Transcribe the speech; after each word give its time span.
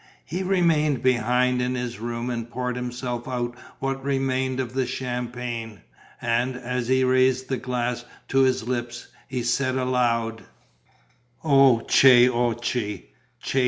He 0.25 0.41
remained 0.41 1.03
behind 1.03 1.61
in 1.61 1.75
his 1.75 1.99
room 1.99 2.31
and 2.31 2.49
poured 2.49 2.75
himself 2.75 3.27
out 3.27 3.53
what 3.77 4.03
remained 4.03 4.59
of 4.59 4.73
the 4.73 4.87
champagne. 4.87 5.81
And, 6.19 6.55
as 6.55 6.87
he 6.87 7.03
raised 7.03 7.49
the 7.49 7.57
glass 7.57 8.03
to 8.29 8.39
his 8.39 8.67
lips, 8.67 9.09
he 9.27 9.43
said, 9.43 9.75
aloud: 9.75 10.43
"O, 11.43 11.81
che 11.81 12.27
occhi! 12.27 13.09